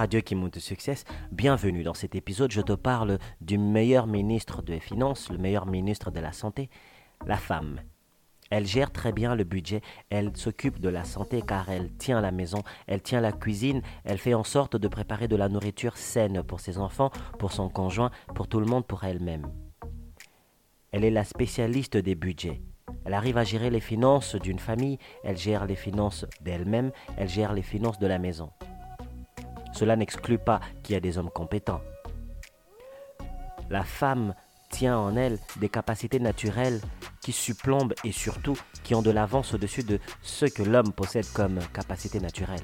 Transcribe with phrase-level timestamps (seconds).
[0.00, 1.04] Radio Kimoto Success.
[1.30, 2.50] Bienvenue dans cet épisode.
[2.50, 6.70] Je te parle du meilleur ministre des Finances, le meilleur ministre de la Santé,
[7.26, 7.82] la femme.
[8.48, 12.30] Elle gère très bien le budget, elle s'occupe de la santé car elle tient la
[12.30, 16.42] maison, elle tient la cuisine, elle fait en sorte de préparer de la nourriture saine
[16.44, 19.52] pour ses enfants, pour son conjoint, pour tout le monde, pour elle-même.
[20.92, 22.62] Elle est la spécialiste des budgets.
[23.04, 27.52] Elle arrive à gérer les finances d'une famille, elle gère les finances d'elle-même, elle gère
[27.52, 28.50] les finances de la maison.
[29.80, 31.80] Cela n'exclut pas qu'il y a des hommes compétents.
[33.70, 34.34] La femme
[34.68, 36.82] tient en elle des capacités naturelles
[37.22, 41.60] qui supplombent et surtout qui ont de l'avance au-dessus de ce que l'homme possède comme
[41.72, 42.60] capacité naturelle.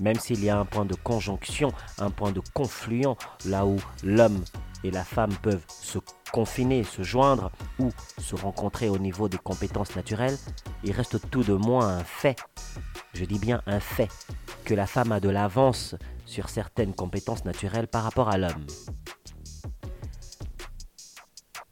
[0.00, 4.42] Même s'il y a un point de conjonction, un point de confluent, là où l'homme
[4.82, 6.00] et la femme peuvent se
[6.32, 10.36] confiner, se joindre ou se rencontrer au niveau des compétences naturelles,
[10.82, 12.40] il reste tout de moins un fait,
[13.14, 14.08] je dis bien un fait,
[14.66, 15.94] que la femme a de l'avance
[16.26, 18.66] sur certaines compétences naturelles par rapport à l'homme.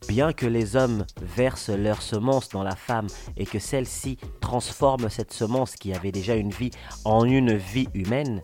[0.06, 5.32] Bien que les hommes versent leur semence dans la femme et que celle-ci transforme cette
[5.32, 6.70] semence qui avait déjà une vie
[7.04, 8.40] en une vie humaine,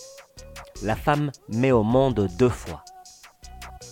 [0.82, 2.84] la femme met au monde deux fois.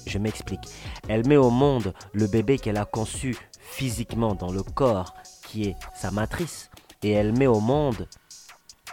[0.07, 0.67] Je m'explique.
[1.09, 5.15] Elle met au monde le bébé qu'elle a conçu physiquement dans le corps
[5.47, 6.69] qui est sa matrice
[7.05, 8.09] et elle met au monde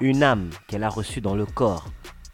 [0.02, 1.86] une âme qu'elle a reçue dans le corps,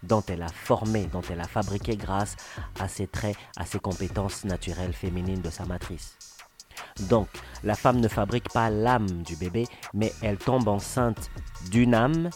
[0.04, 2.36] dont elle a formé, dont elle a fabriqué grâce
[2.80, 6.18] à ses traits, à ses compétences naturelles féminines de sa matrice.
[7.10, 7.28] Donc,
[7.64, 11.30] la femme ne fabrique pas l'âme du bébé, mais elle tombe enceinte
[11.70, 12.30] d'une âme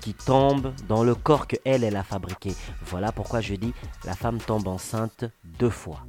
[0.00, 2.54] qui tombe dans le corps que elle, elle a fabriqué.
[2.82, 3.74] Voilà pourquoi je dis
[4.04, 6.06] la femme tombe enceinte deux fois.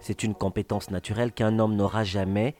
[0.00, 2.56] C'est une compétence naturelle qu'un homme n'aura jamais,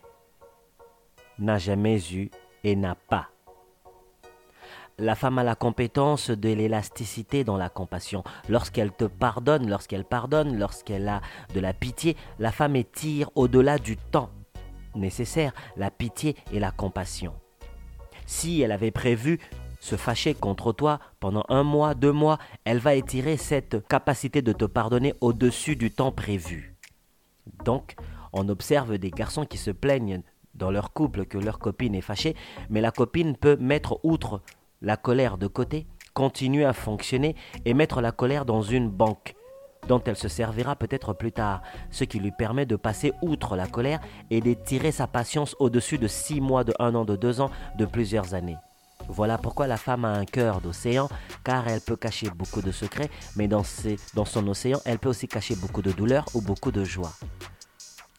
[1.38, 2.30] n'a jamais eu
[2.62, 3.30] et n'a pas.
[5.00, 8.24] La femme a la compétence de l'élasticité dans la compassion.
[8.48, 11.20] Lorsqu'elle te pardonne, lorsqu'elle pardonne, lorsqu'elle a
[11.54, 14.30] de la pitié, la femme étire au-delà du temps
[14.96, 17.32] nécessaire la pitié et la compassion.
[18.26, 19.38] Si elle avait prévu
[19.78, 24.52] se fâcher contre toi pendant un mois, deux mois, elle va étirer cette capacité de
[24.52, 26.74] te pardonner au-dessus du temps prévu.
[27.64, 27.94] Donc,
[28.32, 30.22] on observe des garçons qui se plaignent
[30.54, 32.34] dans leur couple que leur copine est fâchée,
[32.68, 34.42] mais la copine peut mettre outre
[34.80, 39.34] la colère de côté, continuer à fonctionner et mettre la colère dans une banque
[39.86, 43.66] dont elle se servira peut-être plus tard, ce qui lui permet de passer outre la
[43.66, 44.00] colère
[44.30, 47.86] et d'étirer sa patience au-dessus de six mois, de un an, de deux ans, de
[47.86, 48.56] plusieurs années.
[49.08, 51.08] Voilà pourquoi la femme a un cœur d'océan,
[51.42, 53.62] car elle peut cacher beaucoup de secrets, mais dans,
[54.14, 57.12] dans son océan, elle peut aussi cacher beaucoup de douleur ou beaucoup de joie.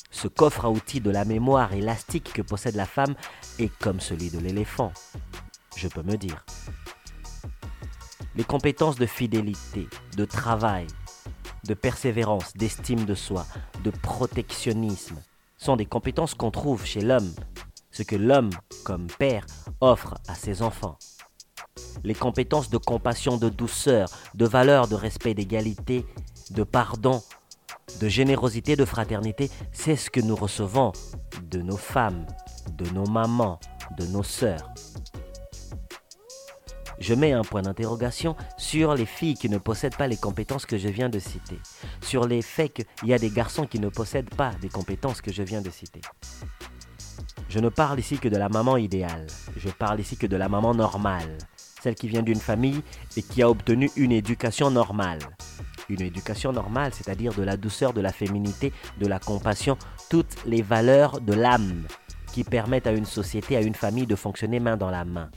[0.09, 3.13] Ce coffre à outils de la mémoire élastique que possède la femme
[3.59, 4.91] est comme celui de l'éléphant
[5.75, 6.45] je peux me dire.
[8.35, 10.87] Les compétences de fidélité, de travail,
[11.65, 13.45] de persévérance, d'estime de soi,
[13.83, 15.17] de protectionnisme
[15.57, 17.33] sont des compétences qu'on trouve chez l'homme,
[17.91, 18.51] ce que l'homme,
[18.83, 19.45] comme père,
[19.81, 20.97] offre à ses enfants.
[22.03, 26.05] Les compétences de compassion, de douceur, de valeur, de respect, d'égalité,
[26.51, 27.21] de pardon,
[27.99, 30.93] de générosité, de fraternité, c'est ce que nous recevons
[31.43, 32.25] de nos femmes,
[32.71, 33.59] de nos mamans,
[33.97, 34.71] de nos sœurs
[36.99, 40.77] je mets un point d'interrogation sur les filles qui ne possèdent pas les compétences que
[40.77, 41.59] je viens de citer,
[42.01, 45.31] sur les faits qu'il y a des garçons qui ne possèdent pas des compétences que
[45.31, 46.01] je viens de citer.
[47.47, 50.49] Je ne parle ici que de la maman idéale, je parle ici que de la
[50.49, 51.37] maman normale,
[51.81, 52.81] celle qui vient d'une famille
[53.17, 55.19] et qui a obtenu une éducation normale.
[55.89, 59.77] Une éducation normale, c'est-à-dire de la douceur, de la féminité, de la compassion,
[60.09, 61.87] toutes les valeurs de l'âme
[62.31, 65.31] qui permettent à une société, à une famille de fonctionner main dans la main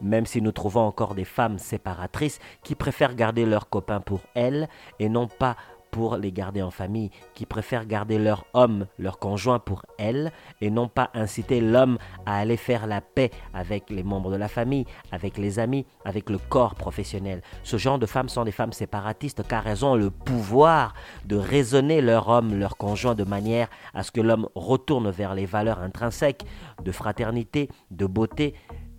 [0.00, 4.68] même si nous trouvons encore des femmes séparatrices qui préfèrent garder leurs copains pour elles
[4.98, 5.56] et non pas
[5.96, 10.30] pour les garder en famille, qui préfèrent garder leur homme, leur conjoint pour elles,
[10.60, 11.96] et non pas inciter l'homme
[12.26, 16.28] à aller faire la paix avec les membres de la famille, avec les amis, avec
[16.28, 17.40] le corps professionnel.
[17.62, 20.92] Ce genre de femmes sont des femmes séparatistes car elles ont le pouvoir
[21.24, 25.46] de raisonner leur homme, leur conjoint de manière à ce que l'homme retourne vers les
[25.46, 26.44] valeurs intrinsèques
[26.84, 28.54] de fraternité, de beauté,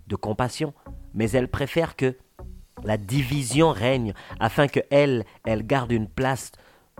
[0.08, 0.74] de compassion,
[1.14, 2.16] mais elles préfèrent que
[2.84, 6.52] la division règne afin que elles, elles gardent une place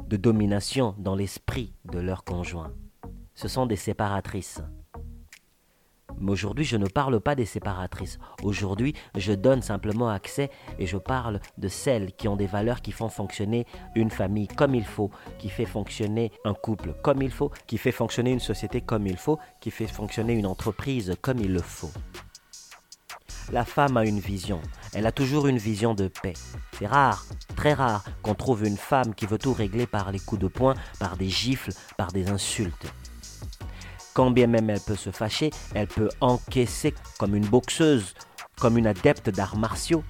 [0.07, 2.73] de domination dans l'esprit de leur conjoint.
[3.35, 4.61] Ce sont des séparatrices.
[6.21, 8.19] Mais aujourd'hui, je ne parle pas des séparatrices.
[8.43, 12.93] Aujourd'hui, je donne simplement accès et je parle de celles qui ont des valeurs qui
[12.93, 17.53] font fonctionner une famille comme il faut, qui fait fonctionner un couple comme il faut,
[17.67, 21.53] qui fait fonctionner une société comme il faut, qui fait fonctionner une entreprise comme il
[21.53, 21.93] le faut.
[23.53, 24.61] La femme a une vision.
[24.95, 26.35] Elle a toujours une vision de paix.
[26.79, 27.25] C'est rare,
[27.57, 30.75] très rare, qu'on trouve une femme qui veut tout régler par les coups de poing,
[30.99, 32.93] par des gifles, par des insultes.
[34.15, 38.15] Quand bien même elle peut se fâcher, elle peut encaisser comme une boxeuse,
[38.61, 40.03] comme une adepte d'arts martiaux.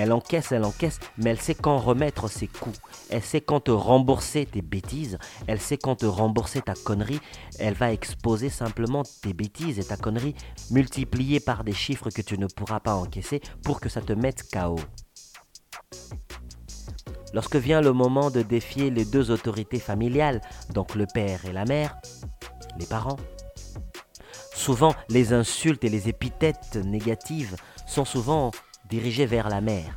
[0.00, 2.78] Elle encaisse, elle encaisse, mais elle sait quand remettre ses coups.
[3.10, 5.18] Elle sait quand te rembourser tes bêtises.
[5.48, 7.18] Elle sait quand te rembourser ta connerie.
[7.58, 10.36] Elle va exposer simplement tes bêtises et ta connerie
[10.70, 14.44] multipliées par des chiffres que tu ne pourras pas encaisser pour que ça te mette
[14.52, 14.78] KO.
[17.34, 20.40] Lorsque vient le moment de défier les deux autorités familiales,
[20.74, 21.96] donc le père et la mère,
[22.78, 23.18] les parents,
[24.54, 28.52] souvent les insultes et les épithètes négatives sont souvent
[28.88, 29.96] dirigées vers la mère.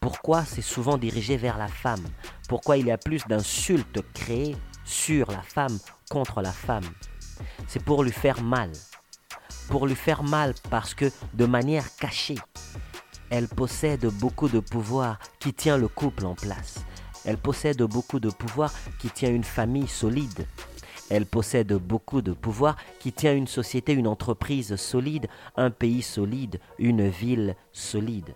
[0.00, 2.04] Pourquoi c'est souvent dirigé vers la femme?
[2.48, 6.88] Pourquoi il y a plus d'insultes créées sur la femme contre la femme?
[7.68, 8.72] C'est pour lui faire mal.
[9.68, 12.38] Pour lui faire mal parce que de manière cachée,
[13.28, 16.76] elle possède beaucoup de pouvoir qui tient le couple en place.
[17.24, 20.46] Elle possède beaucoup de pouvoir qui tient une famille solide.
[21.10, 25.26] Elle possède beaucoup de pouvoir qui tient une société, une entreprise solide,
[25.56, 28.34] un pays solide, une ville solide.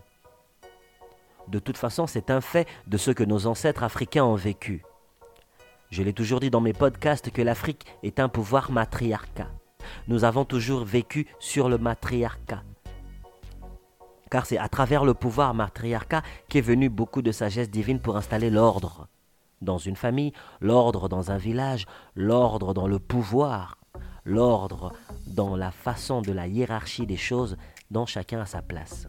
[1.46, 4.82] De toute façon, c'est un fait de ce que nos ancêtres africains ont vécu.
[5.90, 9.50] Je l'ai toujours dit dans mes podcasts que l'Afrique est un pouvoir matriarcat.
[10.08, 12.64] Nous avons toujours vécu sur le matriarcat.
[14.30, 18.50] Car c'est à travers le pouvoir matriarcat qu'est venue beaucoup de sagesse divine pour installer
[18.50, 19.06] l'ordre
[19.64, 23.78] dans une famille, l'ordre dans un village, l'ordre dans le pouvoir,
[24.24, 24.92] l'ordre
[25.26, 27.56] dans la façon de la hiérarchie des choses
[27.90, 29.08] dont chacun a sa place.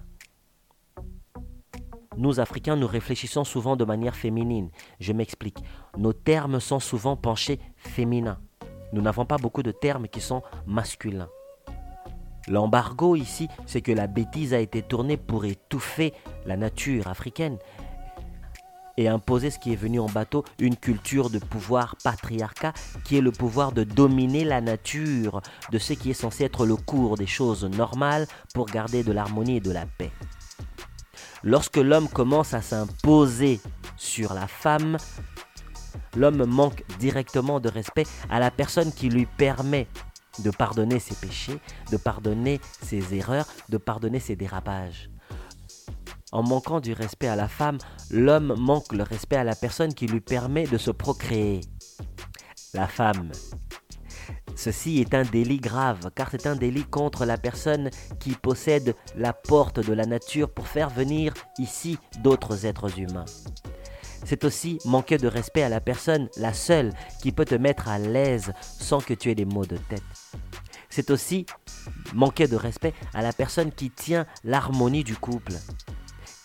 [2.18, 4.70] Nous, Africains, nous réfléchissons souvent de manière féminine.
[5.00, 5.58] Je m'explique.
[5.98, 8.40] Nos termes sont souvent penchés féminins.
[8.94, 11.30] Nous n'avons pas beaucoup de termes qui sont masculins.
[12.48, 16.14] L'embargo ici, c'est que la bêtise a été tournée pour étouffer
[16.46, 17.58] la nature africaine
[18.98, 23.22] et imposer ce qui est venu en bateau, une culture de pouvoir patriarcat qui est
[23.22, 27.28] le pouvoir de dominer la nature de ce qui est censé être le cours des
[27.28, 30.12] choses normales pour garder de l'harmonie et de la paix.
[31.44, 33.60] Lorsque l'homme commence à s'imposer
[33.98, 34.98] sur la femme,
[36.16, 39.88] l'homme manque directement de respect à la personne qui lui permet
[40.40, 41.60] de pardonner ses péchés,
[41.92, 45.10] de pardonner ses erreurs, de pardonner ses dérapages.
[46.36, 47.78] En manquant du respect à la femme,
[48.12, 51.62] l'homme manque le respect à la personne qui lui permet de se procréer.
[52.74, 53.32] La femme
[54.54, 57.90] Ceci est un délit grave, car c'est un délit contre la personne
[58.20, 63.24] qui possède la porte de la nature pour faire venir ici d'autres êtres humains.
[64.26, 66.92] C'est aussi manquer de respect à la personne, la seule,
[67.22, 70.04] qui peut te mettre à l'aise sans que tu aies des maux de tête.
[70.90, 71.46] C'est aussi
[72.14, 75.54] manquer de respect à la personne qui tient l'harmonie du couple,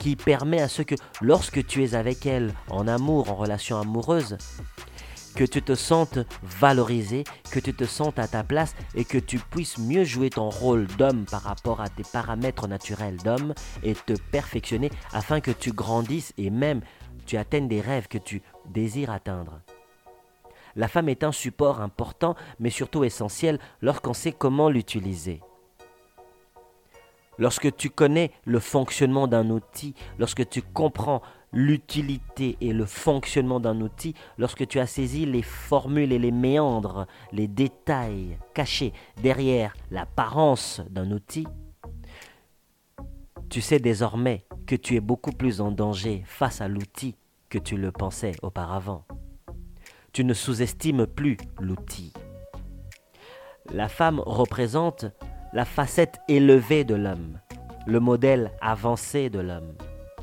[0.01, 4.39] qui permet à ce que lorsque tu es avec elle en amour, en relation amoureuse,
[5.37, 9.39] que tu te sentes valorisé, que tu te sentes à ta place et que tu
[9.39, 14.15] puisses mieux jouer ton rôle d'homme par rapport à tes paramètres naturels d'homme et te
[14.33, 16.81] perfectionner afin que tu grandisses et même
[17.27, 19.61] tu atteignes des rêves que tu désires atteindre.
[20.77, 25.41] La femme est un support important mais surtout essentiel lorsqu'on sait comment l'utiliser.
[27.41, 31.23] Lorsque tu connais le fonctionnement d'un outil, lorsque tu comprends
[31.53, 37.07] l'utilité et le fonctionnement d'un outil, lorsque tu as saisi les formules et les méandres,
[37.33, 41.47] les détails cachés derrière l'apparence d'un outil,
[43.49, 47.17] tu sais désormais que tu es beaucoup plus en danger face à l'outil
[47.49, 49.07] que tu le pensais auparavant.
[50.13, 52.13] Tu ne sous-estimes plus l'outil.
[53.73, 55.07] La femme représente
[55.53, 57.41] la facette élevée de l'homme,
[57.87, 59.75] le modèle avancé de l'homme,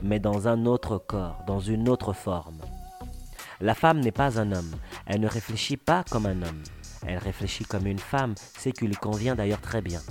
[0.02, 2.62] mais dans un autre corps, dans une autre forme.
[3.60, 6.64] La femme n'est pas un homme, elle ne réfléchit pas comme un homme,
[7.06, 10.02] elle réfléchit comme une femme, ce qui lui convient d'ailleurs très bien.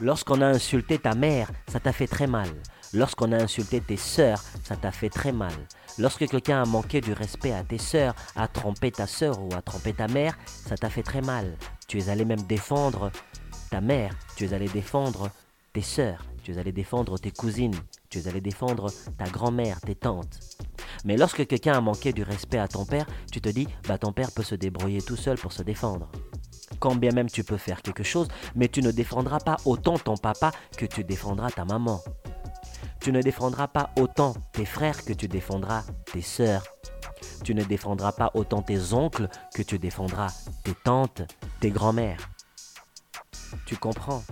[0.00, 2.48] Lorsqu'on a insulté ta mère, ça t'a fait très mal.
[2.92, 5.52] Lorsqu'on a insulté tes sœurs, ça t'a fait très mal.
[5.98, 9.62] Lorsque quelqu'un a manqué du respect à tes sœurs, a trompé ta sœur ou a
[9.62, 11.56] trompé ta mère, ça t'a fait très mal.
[11.86, 13.12] Tu es allé même défendre
[13.72, 15.30] ta mère, tu es allé défendre
[15.72, 17.74] tes sœurs, tu es allé défendre tes cousines,
[18.10, 20.40] tu es allé défendre ta grand-mère, tes tantes.
[21.06, 24.12] Mais lorsque quelqu'un a manqué du respect à ton père, tu te dis, bah ton
[24.12, 26.12] père peut se débrouiller tout seul pour se défendre.
[26.80, 30.18] Quand bien même tu peux faire quelque chose, mais tu ne défendras pas autant ton
[30.18, 32.02] papa que tu défendras ta maman.
[33.00, 36.64] Tu ne défendras pas autant tes frères que tu défendras tes sœurs.
[37.42, 40.28] Tu ne défendras pas autant tes oncles que tu défendras
[40.62, 41.22] tes tantes,
[41.60, 42.28] tes grands-mères.
[43.66, 44.24] Tu comprends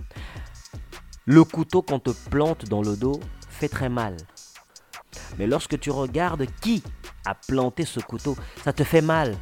[1.24, 4.16] Le couteau qu'on te plante dans le dos fait très mal.
[5.38, 6.82] Mais lorsque tu regardes qui
[7.24, 9.36] a planté ce couteau, ça te fait mal.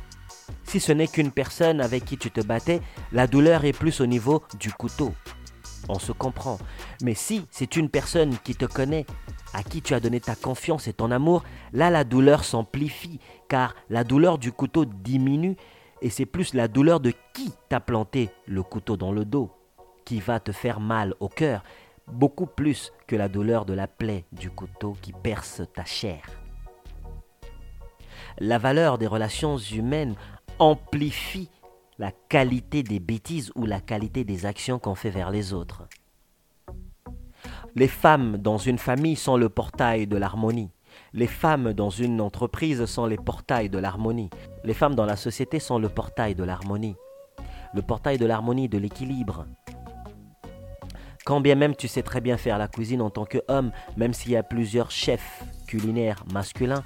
[0.64, 2.80] Si ce n'est qu'une personne avec qui tu te battais,
[3.12, 5.14] la douleur est plus au niveau du couteau.
[5.88, 6.58] On se comprend.
[7.02, 9.06] Mais si c'est une personne qui te connaît,
[9.54, 11.42] à qui tu as donné ta confiance et ton amour,
[11.72, 15.56] là la douleur s'amplifie, car la douleur du couteau diminue,
[16.02, 19.50] et c'est plus la douleur de qui t'a planté le couteau dans le dos
[20.08, 21.62] qui va te faire mal au cœur,
[22.06, 26.22] beaucoup plus que la douleur de la plaie du couteau qui perce ta chair.
[28.38, 30.14] La valeur des relations humaines
[30.58, 31.50] amplifie
[31.98, 35.86] la qualité des bêtises ou la qualité des actions qu'on fait vers les autres.
[37.74, 40.70] Les femmes dans une famille sont le portail de l'harmonie.
[41.12, 44.30] Les femmes dans une entreprise sont les portails de l'harmonie.
[44.64, 46.96] Les femmes dans la société sont le portail de l'harmonie.
[47.74, 49.44] Le portail de l'harmonie, de l'équilibre.
[51.28, 54.30] Quand bien même tu sais très bien faire la cuisine en tant qu'homme, même s'il
[54.30, 56.82] y a plusieurs chefs culinaires masculins,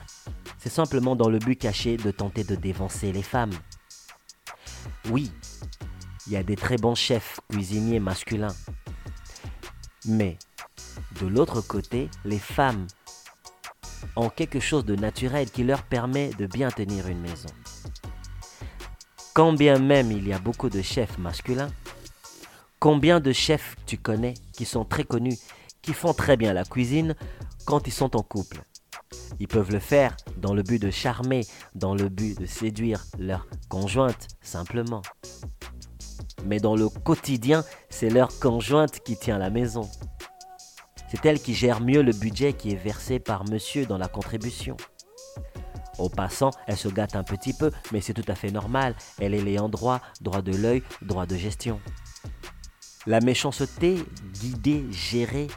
[0.58, 3.52] c'est simplement dans le but caché de tenter de dévancer les femmes.
[5.10, 5.30] Oui,
[6.26, 8.56] il y a des très bons chefs cuisiniers masculins.
[10.06, 10.36] Mais
[11.20, 12.88] de l'autre côté, les femmes
[14.16, 17.50] ont quelque chose de naturel qui leur permet de bien tenir une maison.
[19.34, 21.70] Quand bien même il y a beaucoup de chefs masculins,
[22.82, 25.38] combien de chefs tu connais qui sont très connus,
[25.82, 27.14] qui font très bien la cuisine
[27.64, 28.64] quand ils sont en couple?
[29.38, 31.42] Ils peuvent le faire dans le but de charmer,
[31.76, 35.00] dans le but de séduire leur conjointe, simplement.
[36.44, 39.88] Mais dans le quotidien, c'est leur conjointe qui tient la maison.
[41.08, 44.76] C'est elle qui gère mieux le budget qui est versé par monsieur dans la contribution.
[46.00, 48.96] Au passant, elle se gâte un petit peu, mais c'est tout à fait normal.
[49.20, 51.78] Elle est l'ayant droit, droit de l'œil, droit de gestion.
[53.04, 53.96] La méchanceté
[54.40, 55.48] guidée, gérée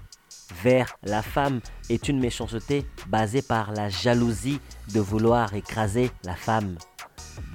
[0.63, 1.59] vers la femme
[1.91, 4.59] est une méchanceté basée par la jalousie
[4.95, 6.75] de vouloir écraser la femme.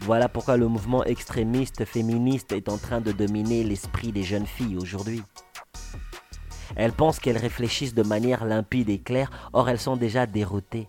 [0.03, 4.77] Voilà pourquoi le mouvement extrémiste féministe est en train de dominer l'esprit des jeunes filles
[4.77, 5.25] aujourd'hui.
[6.77, 10.89] Elles pensent qu'elles réfléchissent de manière limpide et claire, or elles sont déjà déroutées.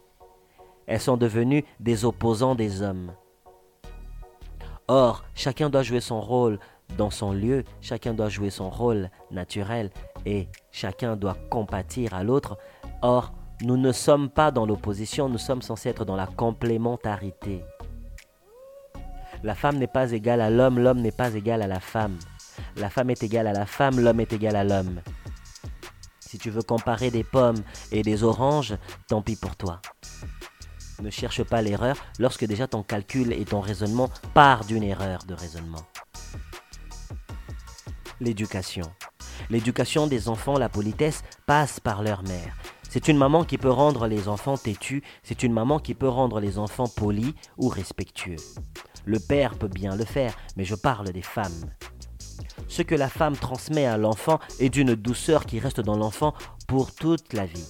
[0.86, 3.14] Elles sont devenues des opposants des hommes.
[4.88, 6.60] Or, chacun doit jouer son rôle
[6.98, 9.90] dans son lieu, chacun doit jouer son rôle naturel
[10.26, 12.58] et chacun doit compatir à l'autre.
[13.02, 17.64] Or, nous ne sommes pas dans l'opposition, nous sommes censés être dans la complémentarité.
[19.44, 22.18] La femme n'est pas égale à l'homme, l'homme n'est pas égal à la femme.
[22.76, 25.02] La femme est égale à la femme, l'homme est égal à l'homme.
[26.20, 28.76] Si tu veux comparer des pommes et des oranges,
[29.08, 29.82] tant pis pour toi.
[31.02, 35.34] Ne cherche pas l'erreur lorsque déjà ton calcul et ton raisonnement partent d'une erreur de
[35.34, 35.91] raisonnement.
[38.22, 38.90] L'éducation.
[39.50, 42.56] L'éducation des enfants, la politesse, passe par leur mère.
[42.90, 46.40] C'est une maman qui peut rendre les enfants têtus, c'est une maman qui peut rendre
[46.40, 48.38] les enfants polis ou respectueux.
[49.04, 51.66] Le père peut bien le faire, mais je parle des femmes
[52.72, 56.34] ce que la femme transmet à l'enfant est d'une douceur qui reste dans l'enfant
[56.68, 57.68] pour toute la vie.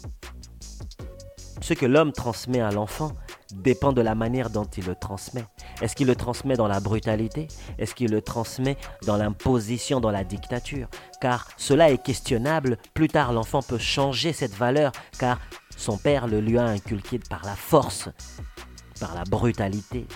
[1.60, 3.12] Ce que l'homme transmet à l'enfant
[3.54, 5.46] dépend de la manière dont il le transmet.
[5.82, 7.48] Est-ce qu'il le transmet dans la brutalité?
[7.78, 10.88] Est-ce qu'il le transmet dans l'imposition, dans la dictature?
[11.20, 12.78] Car cela est questionnable.
[12.94, 15.40] Plus tard, l'enfant peut changer cette valeur car
[15.78, 18.10] son père le lui a inculqué par la force,
[19.00, 20.08] par la brutalité.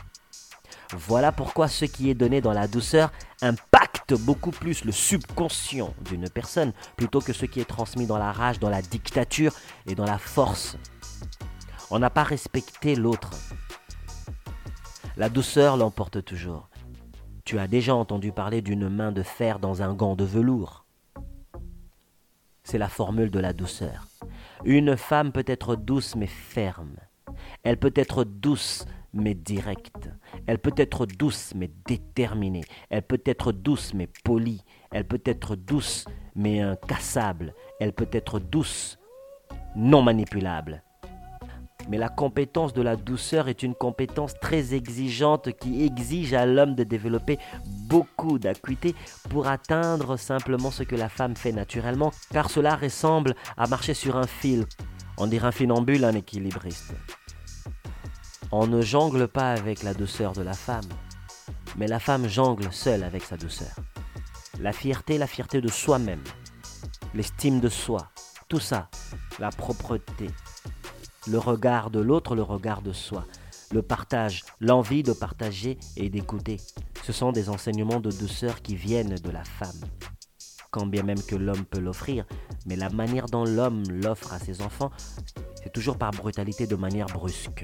[0.94, 3.12] Voilà pourquoi ce qui est donné dans la douceur
[3.42, 8.32] impacte beaucoup plus le subconscient d'une personne plutôt que ce qui est transmis dans la
[8.32, 9.52] rage, dans la dictature
[9.88, 10.78] et dans la force.
[11.96, 13.32] On n'a pas respecté l'autre.
[15.16, 16.68] La douceur l'emporte toujours.
[17.46, 20.86] Tu as déjà entendu parler d'une main de fer dans un gant de velours.
[22.66, 24.10] C'est la formule de la douceur.
[24.66, 26.98] Une femme peut être douce mais ferme.
[27.64, 30.10] Elle peut être douce mais directe.
[30.48, 32.66] Elle peut être douce mais déterminée.
[32.90, 34.66] Elle peut être douce mais polie.
[34.92, 36.04] Elle peut être douce
[36.36, 37.56] mais incassable.
[37.80, 39.00] Elle peut être douce,
[39.78, 40.84] non manipulable.
[41.90, 46.76] Mais la compétence de la douceur est une compétence très exigeante qui exige à l'homme
[46.76, 48.96] de développer beaucoup d'acuité
[49.30, 54.18] pour atteindre simplement ce que la femme fait naturellement, car cela ressemble à marcher sur
[54.18, 54.66] un fil.
[55.18, 56.94] On dirait un funambule, un équilibriste.
[58.52, 60.88] On ne jongle pas avec la douceur de la femme,
[61.78, 63.76] mais la femme jongle seule avec sa douceur.
[64.60, 66.24] La fierté, la fierté de soi-même,
[67.14, 68.10] l'estime de soi,
[68.48, 68.90] tout ça,
[69.40, 70.28] la propreté,
[71.28, 73.26] le regard de l'autre, le regard de soi,
[73.72, 76.58] le partage, l'envie de partager et d'écouter.
[77.04, 79.82] Ce sont des enseignements de douceur qui viennent de la femme.
[80.72, 82.26] quand bien même que l'homme peut l'offrir,
[82.66, 84.92] mais la manière dont l'homme l'offre à ses enfants,
[85.64, 87.64] c'est toujours par brutalité de manière brusque.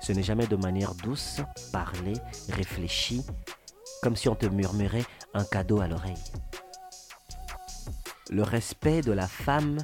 [0.00, 1.40] Ce n'est jamais de manière douce,
[1.72, 2.14] parlée,
[2.50, 3.24] réfléchie,
[4.00, 6.22] comme si on te murmurait un cadeau à l'oreille.
[8.30, 9.78] Le respect de la femme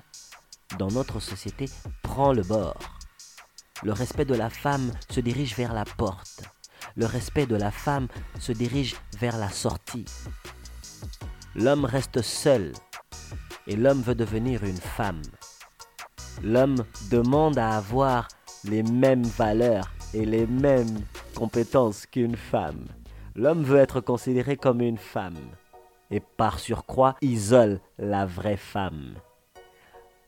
[0.79, 1.67] dans notre société
[2.23, 2.77] le bord.
[3.83, 6.45] Le respect de la femme se dirige vers la porte.
[6.97, 8.07] Le respect de la femme
[8.39, 10.05] se dirige vers la sortie.
[11.57, 12.73] L'homme reste seul
[13.67, 15.23] et l'homme veut devenir une femme.
[16.43, 18.29] L'homme demande à avoir
[18.65, 21.01] les mêmes valeurs et les mêmes
[21.35, 22.87] compétences qu'une femme.
[23.35, 25.39] L'homme veut être considéré comme une femme
[26.11, 29.15] et par surcroît isole la vraie femme.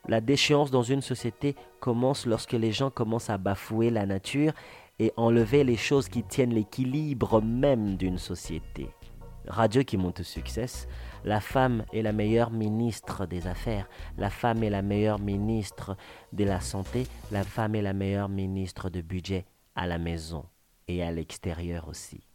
[0.09, 4.53] La déchéance dans une société commence lorsque les gens commencent à bafouer la nature
[4.99, 8.89] et enlever les choses qui tiennent l'équilibre même d'une société.
[9.49, 10.67] Radio qui monte au succès,
[11.25, 15.97] la femme est la meilleure ministre des Affaires, la femme est la meilleure ministre
[16.33, 19.45] de la Santé, la femme est la meilleure ministre de budget
[19.75, 20.45] à la maison
[20.89, 22.21] et à l'extérieur aussi.